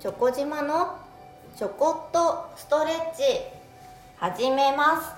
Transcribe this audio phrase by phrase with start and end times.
[0.00, 0.96] チョコ島の
[1.54, 3.22] ちょこっとストレッチ。
[4.16, 5.12] 始めます。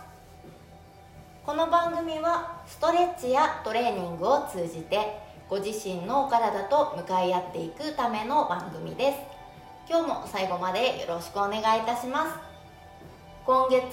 [1.47, 9.19] この番組はストレッチやトレーニングを通じてご自身のお体と向かい合っていくための番組です。
[9.89, 12.33] 今日も最後までよろしくお願いいたします。
[13.47, 13.85] 今月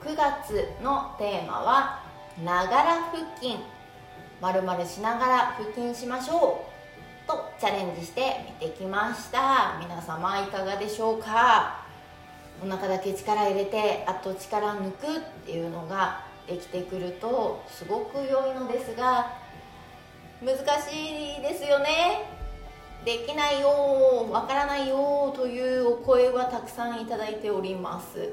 [0.00, 2.02] 9月のテーマは
[2.42, 3.56] ながら腹筋。
[4.40, 6.79] まるまるしながら腹筋しましょう。
[7.30, 9.78] とチャレンジしてみてきました。
[9.80, 11.84] 皆様いかがでしょうか？
[12.62, 19.32] お腹だけ力入れてあと力抜くっていうのができてくるとすごく良いのですが
[20.42, 22.28] 難しいですよね。
[23.04, 28.32] できないよわからないよというお声はたくさんいただいております。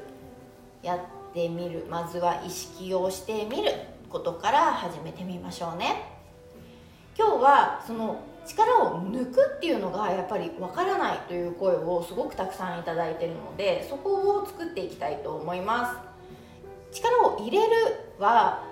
[0.81, 0.99] やっ
[1.33, 1.85] てみる。
[1.87, 3.71] まずは意識をしてみる
[4.09, 6.17] ことから始めてみましょうね。
[7.15, 15.91] 今日はその力を抜くっていうのがやっぱりわからないという声をすごくたくさんいただいてるのでそこを作っていきたいと思いま
[16.93, 16.97] す。
[16.99, 17.69] 力を入れる
[18.17, 18.63] は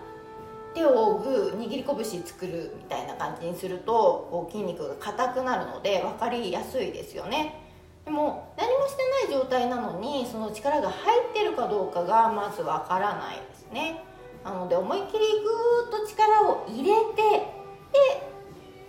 [0.73, 7.61] 手をグー握り拳作るみたいな感じにするとこう筋肉が硬くなるので分かりやすいですよね。
[8.03, 14.03] でも何もしてない状態なのにその力が入ってるかどうかがまずわからないですね。
[14.43, 17.47] なので思いっきりグーッと力を入れて
[17.91, 18.34] で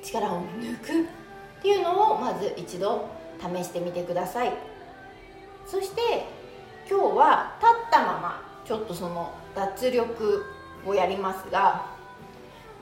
[0.07, 3.09] 力を抜くっていうのをまず一度
[3.41, 4.53] 試してみてください。
[5.67, 6.25] そして
[6.89, 10.45] 今日は立ったままちょっとその脱力
[10.87, 11.87] をやりますが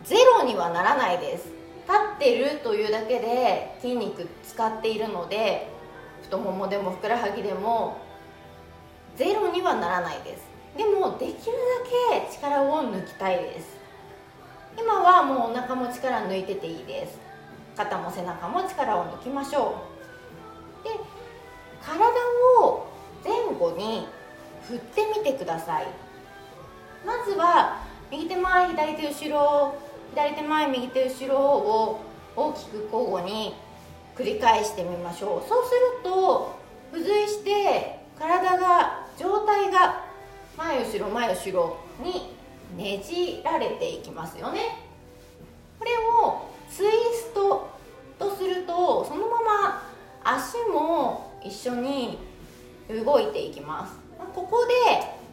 [0.04, 1.48] ゼロにはならないです。
[1.86, 5.68] 立ってるというだけで筋肉使っているので
[6.22, 7.98] 太ももでもふくらはぎでも
[9.16, 10.44] ゼロにはならないです。
[10.76, 11.36] でもできる
[12.12, 13.83] だけ力を抜きたいです。
[14.78, 17.18] 今はもうお腹も力抜いてていいです。
[17.76, 19.82] 肩も背中も力を抜きましょ
[20.82, 20.84] う。
[20.84, 20.90] で
[21.84, 22.04] 体
[22.60, 22.86] を
[23.24, 24.06] 前後に
[24.68, 25.86] 振ってみてください。
[27.06, 29.74] まずは右手前左手後ろ
[30.14, 32.00] 左手前右手後ろを
[32.36, 33.54] 大きく交互に
[34.16, 35.48] 繰り返してみましょう。
[35.48, 36.54] そうすると
[36.92, 40.04] 付随して体が状態が
[40.56, 42.33] 前後ろ前後ろに
[42.76, 44.60] ねじられていきますよね。
[45.78, 47.68] これをツイスト
[48.18, 49.82] とするとそのまま
[50.24, 52.18] 足も一緒に
[52.88, 53.94] 動いていきます。
[54.34, 54.74] ここで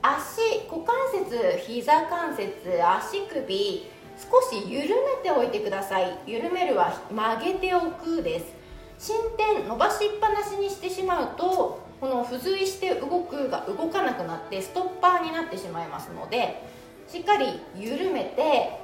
[0.02, 6.18] 足股関節膝関節足首少し緩めておいてください。
[6.28, 8.62] 緩めるは曲げておくです。
[9.00, 16.62] 進展伸ばしっぱなしにしてしまうとこの付随して動くが動かなくなってストッパーになってしまいますので
[17.12, 18.80] しっかり緩めて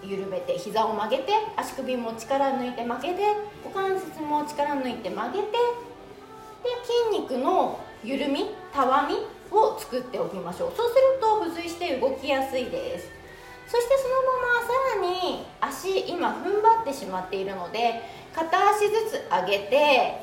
[0.00, 3.22] 緩めて膝を曲げて足首も力抜いて曲げて
[3.64, 5.56] 股関節も力抜いて曲げてで
[7.10, 9.16] 筋肉の緩みたわみ
[9.50, 10.72] を作っておきましょう。
[10.76, 13.10] そうすると付随して動きやすいです。
[13.66, 18.02] そしてそのままさらに足今踏ん張ってしまっているので
[18.34, 20.20] 片足ずつ上げて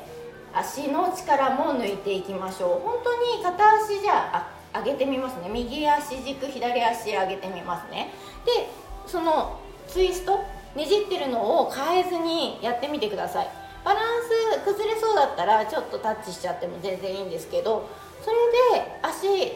[0.54, 2.88] 足の力も抜いていきましょう。
[2.88, 5.48] 本当に片足じゃ上げてみますね。
[5.48, 8.12] 右足軸左足上げてみますね。
[8.44, 8.68] で
[9.06, 10.44] そのツイスト
[10.74, 13.48] ねじってるのを変えずにやってみてください。
[13.84, 17.88] バランス崩れそうだったらちょっとタッチしちゃっても全然いいんですけど
[18.22, 18.36] それ
[18.78, 19.52] で足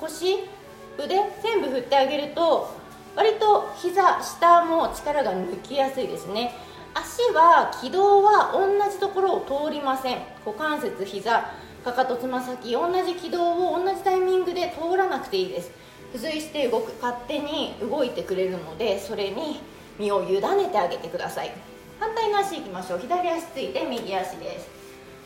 [0.00, 0.48] 腰
[0.96, 2.70] 腕全部振ってあげると
[3.16, 6.54] 割と膝下も力が抜きやすいですね。
[6.94, 10.18] 足は軌道は同じところを通りません。
[10.44, 11.52] 股関節膝
[11.84, 15.70] かかとつま先同じ軌道を同じタイミングで通らなくていいです。
[16.12, 19.60] 付随して動く勝手に動いてくれるのでそれに
[19.98, 21.52] 身を委ねてあげてください。
[22.00, 22.98] 反対の足いきましょう。
[22.98, 24.68] 左足ついて右足です。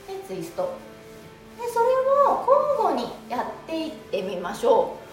[0.06, 0.74] でツイスト
[1.58, 1.86] でそれ
[2.28, 5.03] を交互にやっていってみましょう。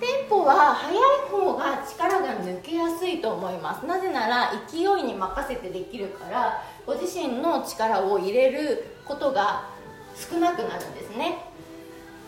[0.00, 1.00] テンポは速い
[1.30, 3.84] 方が力が抜けやすいと思います。
[3.84, 9.68] なぜなら勢いに任せてできるからご自身の力を入れることが
[10.16, 11.44] 少なくなるんですね。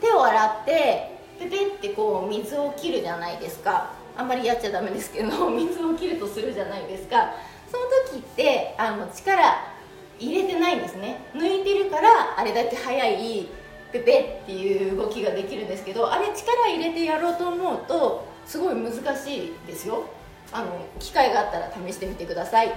[0.03, 3.91] 手を洗ってペペってこう水を切るじゃないですか。
[4.19, 7.33] あんまりやっちゃダメですけど 水を切るとするじゃないですか。
[7.71, 9.73] その時ってあの力
[10.19, 11.25] 入れてないんですね。
[11.35, 13.49] 抜いてるからあれだけ速い
[13.93, 20.05] ペペっていう動きができるんですけどあれ力入れてやろうと思うとすごい難しいですよ。
[20.51, 20.67] あの
[20.99, 22.73] 機会があったら試してみてください。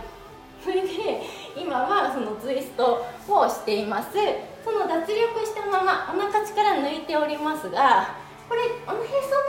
[0.64, 0.90] それで
[1.56, 4.10] 今はそのツイストをしています。
[4.64, 8.16] その脱力したままお腹力抜いておりますが
[8.50, 9.04] これおへその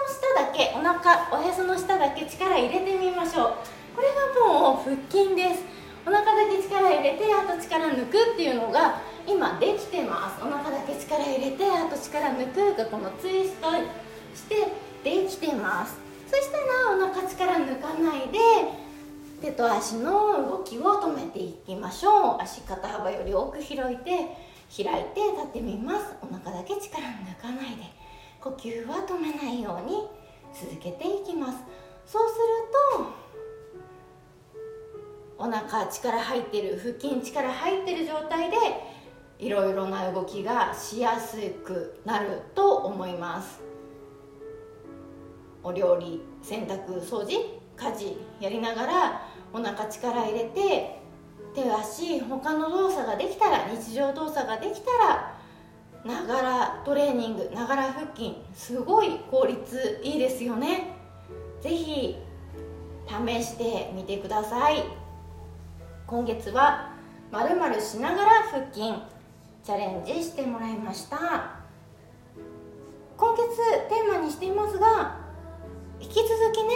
[0.07, 3.55] 下だけお腹おへその下だけ力入れてみましょう。
[3.95, 5.65] これがもう腹筋です。
[6.07, 13.70] お腹だけ力入れてあと力抜くっていうのが今できてますお腹だけ力入れてあと力抜くがこのツイスト
[14.34, 14.69] して
[15.02, 15.96] できてます。
[16.28, 18.38] そしたらお腹力抜かないで
[19.40, 22.43] 手と足の動きを止めていきましょう。
[22.43, 24.37] 足肩幅より奥広いて
[24.76, 26.17] 開いて立ってみます。
[26.22, 27.84] お腹だけ力抜かないで。
[28.40, 30.08] 呼吸は止めないように
[30.55, 31.58] 続けていきます。
[32.06, 32.43] そうする
[32.96, 33.26] と
[35.38, 38.56] お腹力入ってる腹筋力入ってる状態で
[39.38, 43.61] いろいろな動きがしやすくなると思います。
[45.62, 49.23] お料理洗濯掃除家事やりながら
[49.53, 51.00] お腹力入れて
[51.55, 55.37] 手足他の動作ができたら日常動作ができたら
[56.05, 60.94] ながらトレーニングながら腹筋すごい効率いいですよね。
[61.61, 62.17] 是非
[63.09, 64.85] 試してみてください。
[66.06, 66.93] 今月は
[67.32, 68.94] まるまるしながら腹筋。
[69.67, 71.17] チャレンジしてもらいました。
[73.17, 73.57] 今月
[73.89, 75.19] テーマにしていますが
[75.99, 76.75] 引き続きね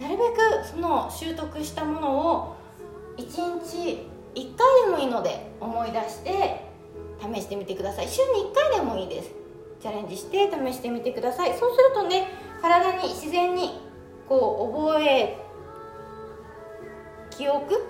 [0.00, 2.56] なるべくその習得したものを
[3.18, 3.26] 1
[3.62, 6.64] 日1回でもいいので思い出して
[7.20, 8.08] 試してみてください。
[8.08, 9.30] 週に1回でもいいです。
[9.82, 11.50] チャレンジして試してみてください。
[11.58, 12.28] そうするとね
[12.62, 13.78] 体に自然に
[14.26, 15.36] こう覚え
[17.28, 17.84] 記憶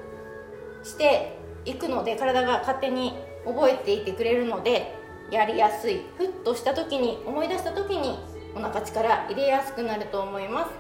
[0.83, 4.95] していくので体が勝手に覚えていてくれるので
[5.31, 6.03] やりやすい。
[6.17, 8.19] ふっとした時に思い出した時に
[8.55, 10.71] お腹力入れやすくなると思います。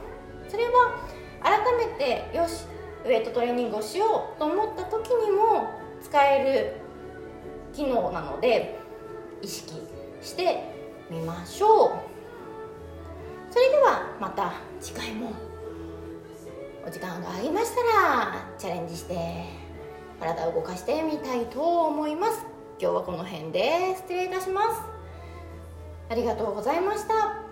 [0.50, 0.98] それは
[1.40, 2.66] 改めてよし
[3.04, 5.70] ウエイトトレーニングをしようと思った時にも
[6.02, 6.74] 使え
[7.72, 8.78] る機能なので
[9.40, 9.74] 意識
[10.20, 10.70] して
[11.10, 11.90] みましょう。
[13.50, 15.32] それではまた次回も
[16.86, 19.14] お時間がありましたらチャレンジして
[20.20, 22.51] 体を動かしてみたいと思います。
[22.82, 24.82] 今日はこの辺で失礼いたします。
[26.10, 27.51] ありがとうございました。